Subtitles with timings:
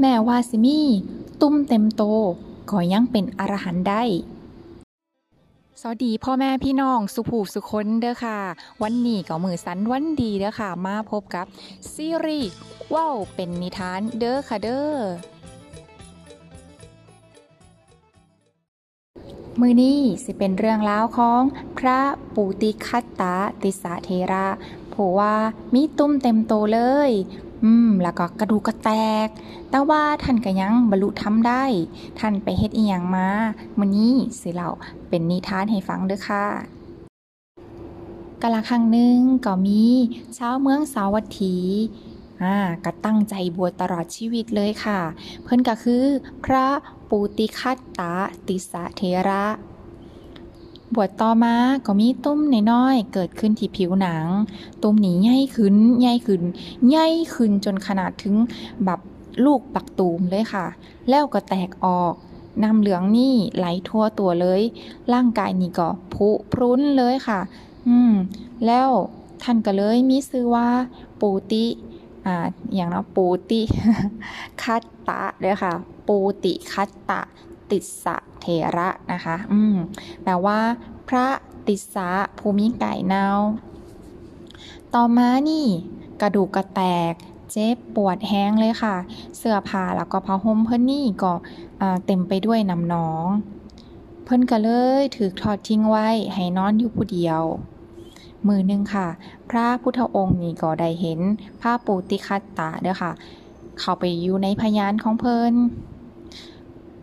[0.00, 0.80] แม่ว่าสิมี
[1.40, 2.02] ตุ้มเต็มโต
[2.70, 4.02] ก็ยังเป็นอรหันต์ได้
[5.80, 8.38] สวัสดีพ่อแม่พี่น้องสุภูสุคนเด้อค่ะ
[8.82, 11.46] วันนี้ก็มือสันวันดีเด้อค่ะ มาพบกับ
[11.92, 12.50] ซีรีส์
[12.94, 14.96] ว้าวเป็นนิทานเด้อค่ะเด้อ
[19.60, 21.42] มือนี้สิเป็นเรื่องราวของ
[21.78, 22.00] พระ
[22.34, 24.46] ปูติคัตตาติสาเทระ
[24.92, 25.34] ผู้ว่า
[25.74, 27.10] มีตุ้มเต็มโตเลย
[27.64, 28.90] อืม แล้วก็กระดูกกระแต
[29.26, 29.28] ก
[29.70, 31.64] แต่ว่าท่านก็ยังบรรลุทำได้
[32.18, 33.28] ท่านไปเฮ็ดอีหยังมา
[33.78, 34.70] มื้อนี้สิเล่า
[35.08, 36.46] เป็นนิทานให้ฟังเด้อค่ะ
[38.42, 39.84] กาละครั้งหนึ่งก็มี
[40.38, 41.56] ชาวเมืองสาวัตถี
[42.42, 45.00] อ่าก็ตั้งใจบวชตลอดชีวิตเลยค่ะ
[45.44, 46.04] เพิ่นก็คือ
[46.44, 46.66] พระ
[47.08, 48.12] ปูติคัตตา
[48.48, 49.44] ติสะเทระ
[50.94, 51.54] บวชต่อมา
[51.86, 52.38] ก็มีตุ้ม
[52.72, 54.26] น้อยๆเกิดขึ้นที่ผิวหนัง
[54.82, 56.42] ตุ้มนี้ใหญ่ขึ้นใหญ่ขึ้น
[56.88, 58.34] ใหญ่ขึ้นจนขนาดถึง
[58.84, 59.00] แบบ
[59.44, 60.66] ลูกปักตูมเลยค่ะ
[61.08, 62.14] แล้วก็แตกออก
[62.62, 64.60] น้ำเหลืองนี่ไหลทั่วตัวเลย
[65.12, 67.40] ร่างกายนี่ก็พุพรุนเลยค่ะ
[67.88, 68.12] อืม
[68.66, 68.88] แล้ว
[69.42, 70.68] ท่านก็เลยมีชื่อว่า
[71.20, 71.64] ปูติ
[72.26, 73.60] อ่าอย่างเนาะปูติ
[74.62, 75.72] คัตตะเลยค่ะ
[76.08, 77.20] ปูติคัตตะ
[77.70, 78.46] ติสสะ เท
[78.76, 79.76] ระนะคะ อืม
[80.22, 80.58] แปลว่า
[81.08, 81.26] พระ
[81.66, 83.26] ติสะภูมิไก่เนา
[84.94, 85.66] ต่อมานี่
[86.20, 87.14] กระดูกกระแตก
[87.50, 88.96] เจ็บปวดแห้งเลยค่ะ
[89.38, 91.32] เสื้อผ้าแล้วก็ผ้าห่มเพิ่นนี่ก็
[92.06, 93.26] เต็มไปด้วยน้ำนอง
[94.24, 94.68] เพิ่นก็เล
[95.00, 97.42] ยถือทอดทิ้งไว้ให้นอนอยู่ผู้เดียว
[98.46, 99.08] มือหนึ่งค่ะ
[99.50, 101.20] พระพุทธองค์นี่ก็ได้เห็น
[101.60, 103.12] พระปูติคัตตาเด้อค่ะ
[103.78, 105.54] เข้าไปอยู่ในพยานของเพิ่น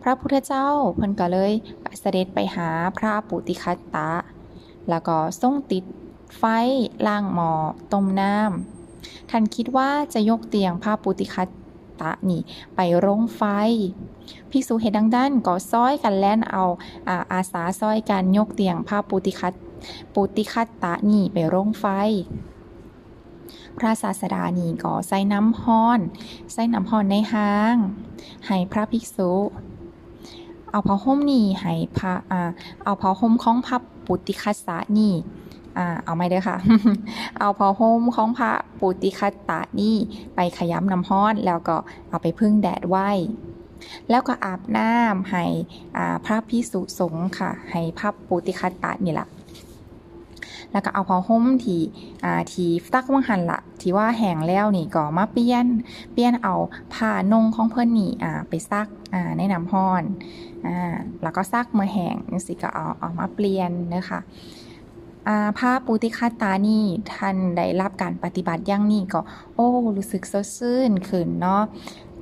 [0.08, 1.52] ระพุทธเจ้าเพิ่นก็เลย
[2.00, 4.12] เสด็จไปหาพระปุติคัตตะ
[4.88, 5.84] แล้วก็ทรงติด
[6.38, 6.44] ไฟ
[7.06, 7.52] ล่างหมอ
[7.92, 11.48] ต้มน้ำท่านคิดว่าจะยกเตียงพระปุติคัต
[12.00, 12.40] ตะนี่
[12.76, 13.42] ไปร่งไฟ
[14.50, 16.64] ภิกษุเห็นดังด้านก็ซ้อยกันแล่นเอา
[17.08, 19.54] อาอาสาซ้อยกันยกเตียงพระปุติคัต
[20.14, 21.86] ปุติคัตตะนี่ไปร่งไฟ
[23.78, 26.00] พระศาสดานี่ก็ใส่น้ำห้อน
[26.52, 27.76] ใส่น้ำห้อนในห้าง
[28.46, 29.32] ให้พระภิกษุ
[30.70, 32.50] เอาผ้าห่มนี่ให้พระอ่า
[32.84, 35.12] เอาผ้าห่มของพระปุติคัสสะนี่
[35.78, 36.56] อ่าเอาไม่เด้อค่ะ
[37.38, 39.96] เอาผ้าห่มของพระปุติคัสตะนี่
[40.34, 41.76] ไปขยำน้ำฮ้อนแล้วก็
[42.08, 43.10] เอาไปพึ่งแดดไว้
[44.10, 45.44] แล้วก็อาบน้ำให้
[45.96, 49.28] อ่าพระพิสุสงฆ์ค่ะ ให้พระปุติคัตตะนี่แหละ
[50.72, 51.82] แล้วก็เอาผ้าห่มที่
[52.24, 55.66] อ่าที่ซักวังหันละที่ว่าแห้งแล้วนี่ก็มาเปลี่ยน
[56.12, 56.54] เปลี่ยนเอา
[56.94, 60.02] ผ้านงของเพิ่นนี่อ่าไปซักอ่าในน้ำห้อน
[60.66, 64.20] อ่าแล้วก็ซักเมื่อแห้งนี่สิก็เอาเอามาเปลี่ยนนะคะ
[65.58, 69.20] พระปุติคาตานี่ท่านได้รับการปฏิบัติอย่างนี้ก็
[69.54, 71.62] โอ้รู้สึกสดชื่นขึ้นเนาะ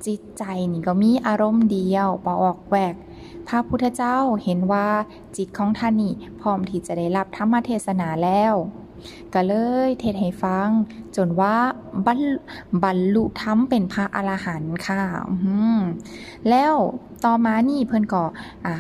[0.07, 2.95] จิตใจนี่ก็มีอารมณ์เดียวปออกแวก
[3.49, 4.89] พระพุทธเจ้าเห็นว่า
[5.37, 8.55] จิตของท่านนี่พร้อมที่จะได้รับธรรมเทศนาแล้ว
[9.35, 9.55] ก็เล
[9.89, 10.69] ยเทศให้ฟัง
[11.17, 11.57] จนว่า
[12.07, 12.21] บรร
[12.83, 15.03] บรรลุธรรมเป็นพระอรหันต์ค่ะ
[16.51, 16.75] แล้ว
[17.25, 18.25] ต่อมานี่เพื่อนก็
[18.67, 18.75] อ่า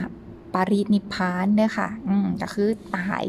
[0.56, 3.24] ปรินิพานเด้อค่ะ อืมก็คือตาย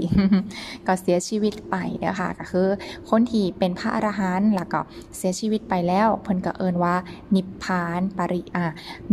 [0.88, 2.67] ก็เสียชีวิตไปเด้อค่ะ ก็คือ
[3.09, 4.79] คนที่เป็นพระอรหันต์แล้วก็
[5.17, 6.95] เสียชีวิตไปแล้วเพิ่นก็เอิ้นว่า
[7.35, 8.65] นิพพานปริอ่า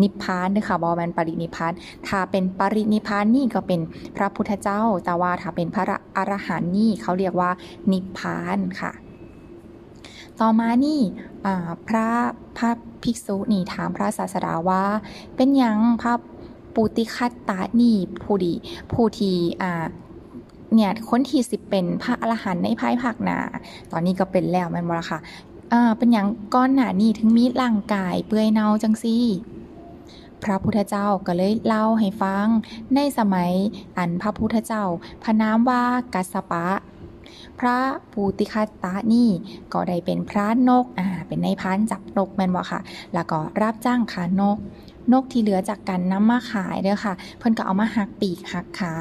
[0.02, 1.72] นิพพานเด้อค่ะบ่แม่นปรินิพพาน
[2.08, 3.80] ถ้าเป็นปรินิพพานนี่ก็เป็น
[4.16, 5.84] พระพุทธเจ้า แต่ว่าถ้าเป็นพระ
[6.16, 7.50] อรหันต์นี่เขาเรียกว่า
[7.92, 8.92] นิพพานค่ะ
[10.40, 11.00] ต่อมานี่
[11.88, 12.08] พระ
[12.58, 12.70] พระ
[13.02, 14.84] ภิกษุนี่ถามพระศาสดาว่า
[15.36, 16.12] เป็นยังพระ
[16.74, 17.92] ปูติคัตตานี
[18.22, 18.54] ผู้ดี
[18.92, 19.86] ผู้ที่อ่า
[20.74, 23.38] เนี่ยคนที่สิเป็นพระอรหันต์ในภายภาคหน้า
[23.92, 25.18] ตอนนี้ก็เป็นแล้วมันบ่ละค่ะ
[25.72, 29.26] อ่าเป็นอย่างก้อนหนานี่ถึงมีร่างกายเปื่อยเน่าจังซี่
[30.44, 32.46] พระพุทธเจ้าก็เลยเล่าให้ฟัง
[32.94, 33.50] ในสมัย
[33.98, 34.84] อันพระพุทธเจ้า
[35.22, 35.82] พระนามว่า
[36.14, 36.66] กัสปะ
[37.58, 37.76] พระ
[38.12, 39.30] ปูติคัตตานี่
[39.72, 42.80] ก็ได้เป็นพระนกอ่าเป็นในพันจับนกแมนบ่ค่ะ
[43.14, 44.58] แล้วก็รับจ้างขานก
[45.12, 48.94] นกที่เหลือจากกันนำมาขายเด้อค่ะ เพิ่นก็เอามาหักปีกหักขา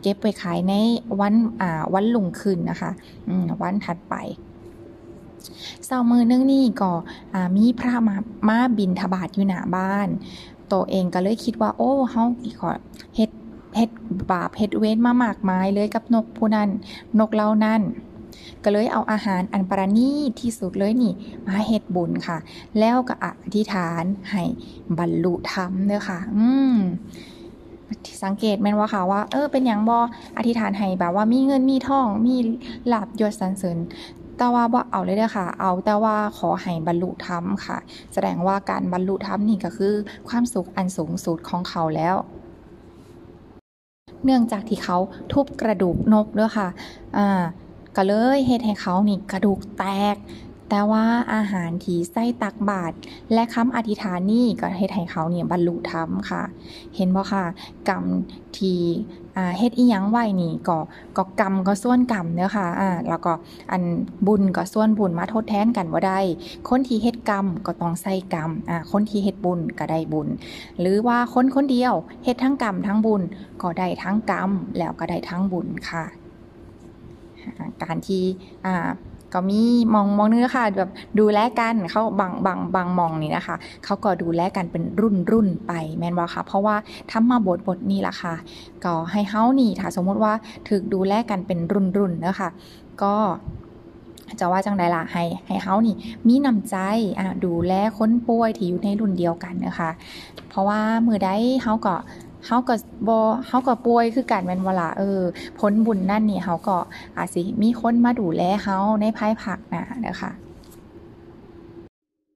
[0.00, 0.74] เก็บไปขายใน
[1.20, 2.90] วันอ่าวันลุงขึ้นนะคะ
[3.28, 4.14] อืมวันถัดไป
[5.86, 6.92] เสามือนึงนี่ก็
[7.56, 8.16] มีพระมา
[8.48, 10.08] มาบินทบาทอยู่หน้าบ้าน
[10.72, 12.24] ตัวเองก็เลยคิดว่า โอ้เฮา
[12.60, 12.70] ขอ
[13.16, 13.30] เฮ็ด
[13.76, 13.90] เฮ็ด
[14.30, 16.68] บาปเฮ็ดเว้นมามากมายเลยกับนกผู้นั้น
[17.18, 17.82] นกเล่านั้น
[18.64, 21.12] ก็เลยเอาอาหารอันประณีตที่สุดเลยนี่
[21.46, 22.38] มาเฮ็ดบุญค่ะ
[22.78, 23.26] แล้วก็อ
[23.56, 24.42] ธิษฐานให้
[24.98, 26.76] บรรลุธรรมเด้อค่ะ อืม
[28.24, 29.98] สังเกตแม่นว่าค่ะว่า เออเป็นอย่างบอ
[30.38, 32.36] อธิษฐานให้แบบว่ามีเงินมีทองมี
[32.92, 33.78] ลาบยศสรรเสริญ
[34.36, 37.78] แต่ว่าบ่เอาเลยเด้อค่ะ เอาแต่ว่าขอให้บรรลุธรรมค่ะ
[38.14, 39.94] แสดงว่าการบรรลุธรรมนี่ก็คือ
[40.28, 42.16] ความสุขอันสูงสุดของเขาแล้ว
[44.24, 44.98] เนื่องจากที่เขา
[45.32, 46.68] ทุบกระดูกนกด้วยค่ะ
[47.16, 47.42] อ่า
[47.96, 49.84] ก็เลยเหตุให้เขานี่กระดูกแต
[50.14, 50.16] ก
[50.68, 51.04] แต่ว่า
[51.34, 52.96] อาหารที่ใส่ตักบาตร
[53.32, 56.42] และคำอธิษฐานนี่ก็เฮ็ดให้เขาเนี่ยบรรลุธรรมค่ะ
[56.96, 57.44] เห็นบ่ค่ะ
[57.88, 58.04] กรรม
[58.58, 58.80] ที่
[59.58, 60.78] เฮ็ดอีหยังไว้นี่ก็
[61.16, 63.32] ก็กรรมก็ส่วนกรรมเด้อค่ะอ่าแล้วก็
[63.70, 63.82] อัน
[64.26, 66.18] บุญก็ส่วนบุญมาทดแทนกันบ่ได้
[66.68, 70.28] คนที่เฮ็ดกรรมก็ต้องใส่กรรมอ่าคนที่เฮ็ดบุญก็ได้บุญ
[70.80, 71.94] หรือว่าคนคนเดียว
[72.24, 73.22] เฮ็ดทั้งกรรมทั้งบุญ
[73.62, 76.04] ก็ได้ทั้งกรรมแล้วก็ได้ทั้งบุญค่ะ
[77.82, 78.22] การที่
[78.66, 78.88] อ่า
[79.34, 79.60] ก็มี
[79.94, 86.76] มองมองนึงค่ะแบบดูแลกันเขาบางบางบางมองนี่นะคะเขาก็ดูแลกันเป็นรุ่นรุ่นไปแมนบ่ค่ะ เพราะว่า
[87.10, 88.34] ทำมาบทบทนี้ล่ะค่ะ
[88.84, 90.32] ก็ให้เฮานี่ถ้าสมมุติว่า
[90.68, 92.48] ถึกดูแลกันเป็นรุ่นรุ่นนะค่ะ
[93.02, 93.14] ก็
[94.40, 95.94] จะว่าจังใดล่ะให้ให้เฮานี่
[96.26, 96.76] มีน้ำใจ
[97.18, 99.90] อะดูแลคนป่วยที่อยู่ในรุ่นเดียวกันนะคะ
[100.48, 101.30] เพราะว่ามือใด
[101.62, 101.96] เฮาก็
[102.46, 102.74] เฮาก็
[103.08, 105.20] บ่เฮาก็ป่วยคือกันแม่นบ่ล่ะเออ
[105.58, 106.78] ผลบุญนั่นนี่เฮาก็
[107.16, 110.32] อาจสิมีคนมาดูแลเฮาในภายภาคหน้าเด้อค่ะ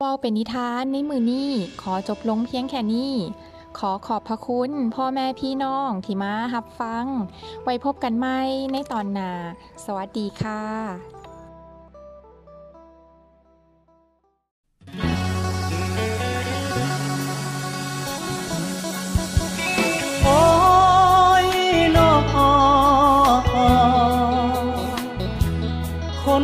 [0.02, 1.50] ว้าเป็นนิทานในมือนี้
[1.82, 3.12] ขอจบลงเพียงแค่นี้
[3.78, 7.04] ขอขอบพระคุณพ่อแม่พี่น้องที่มารับฟัง
[7.64, 8.38] ไว้พบกันใหม่
[8.72, 9.30] ในตอนหน้า
[9.84, 11.21] สวัสดีค่ะ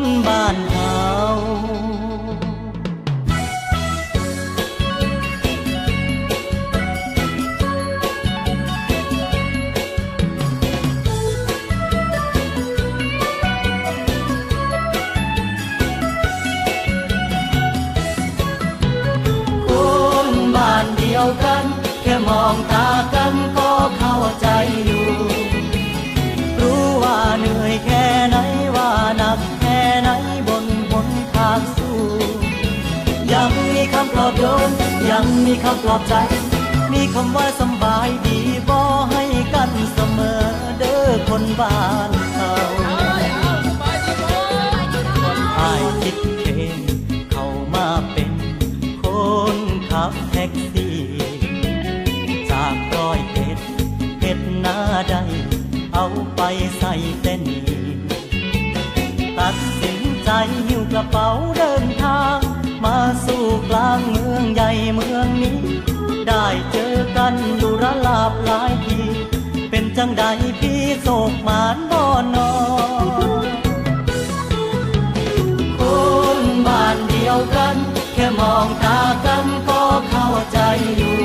[0.09, 0.99] คนบ้านเฮา
[22.73, 34.71] คำปลอบโยน
[35.11, 36.15] ยังมีคำปลอบใจ
[36.93, 38.39] มีคำว่าสบายดี
[38.69, 38.79] บ่
[39.11, 39.23] ให้
[39.55, 40.43] กันเสมอ
[40.79, 41.79] เด้อคนบ้า
[42.09, 42.53] นเขา
[45.59, 46.79] อายคิดเอง
[47.31, 48.31] เข้ามาเป็น
[49.03, 49.05] ค
[49.55, 49.57] น
[49.91, 50.97] ขับแท็กซี่
[52.51, 53.59] จากร้อยเอ็ด
[54.21, 54.79] เฮ็ดหน้า
[55.11, 55.17] ใด
[55.95, 56.07] เอา
[56.37, 56.41] ไป
[56.79, 56.95] ใส่
[71.33, 72.03] กมานบ่
[72.35, 72.53] นอ
[75.79, 75.81] ค
[76.39, 77.75] นบ้านเดียวกัน
[78.15, 80.59] แค่มองตากันก็เข้าใจ
[80.97, 81.19] อยู่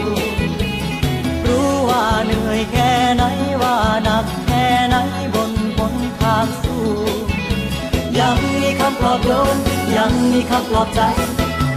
[1.45, 3.23] รู้ว่าเหนื่อยแค่ไหน
[3.61, 4.95] ว่าหนักแค่ไหน
[5.35, 6.85] บนบนทางสู้
[8.19, 9.57] ยังมีคำปลอบโยน
[9.97, 11.01] ยังมีคำปลอบใจ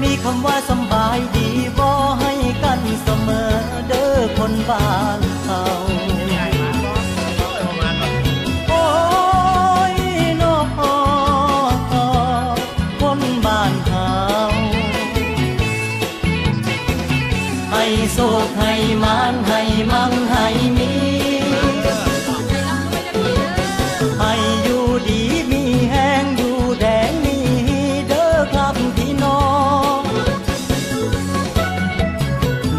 [0.03, 1.49] มีคำว่าสบายดี
[19.03, 19.61] มานให้
[19.93, 20.47] มั่งให้
[20.79, 20.93] มี
[24.19, 24.33] ให้
[24.63, 27.39] อยู่ดีมีแห้งอยู่แดงมี
[28.09, 29.45] เด้อครับพี่น้อ
[29.99, 30.01] ง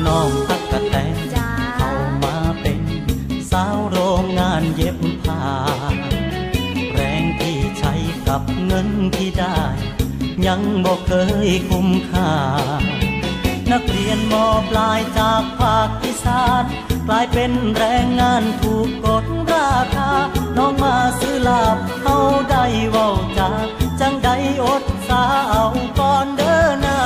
[0.05, 1.17] น้องตักกะแตน
[1.75, 1.91] เข้า
[2.23, 2.81] มาเป็น
[3.51, 5.43] สาวโรงงานเย็บผ้า
[6.93, 7.93] แรงที่ใช้
[8.27, 9.59] กับเงินที่ได้
[10.47, 11.11] ยังบอกเค
[11.47, 12.31] ยคุ้มค่า
[13.79, 16.63] นักเรียนมอปลายจากภาคอีสาน
[17.07, 20.11] กลายเป็นแรงงานถูกกดราคา
[20.57, 22.17] น้องมาซื้อลาบเขา
[22.49, 23.65] ได้เว้าจาก
[23.99, 24.29] จังใด
[24.63, 25.65] อดสาเอา
[25.99, 26.99] ก่อนเดินหน้า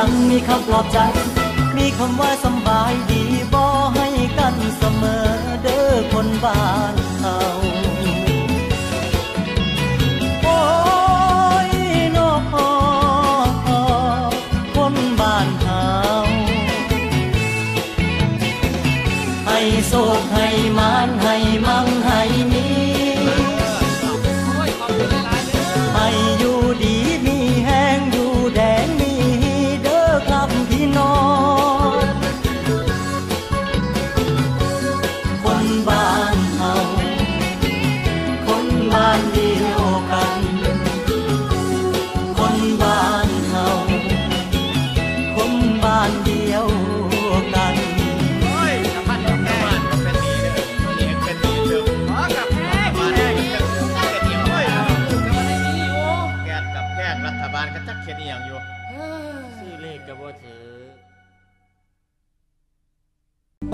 [0.00, 0.98] ยังมีคำปลอบใจ
[1.76, 3.64] มีคำว่าสบายดีบ่
[3.94, 5.26] ให้กันเสมอ
[5.62, 6.62] เด้อคนบ้า
[6.92, 7.38] นเขา
[60.08, 60.64] จะบ่ถือ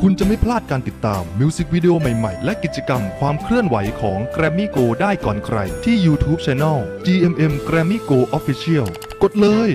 [0.00, 8.86] คุณจะไม่พลาดการติดตามมิวสิกวิดีโอใหม่ ๆ และกิจกรรมความเคลื่อนไหวของ Grammy Go ได้ก่อนใครที่ YouTube Channel GMM Grammy Go Official
[9.22, 9.70] กดเลย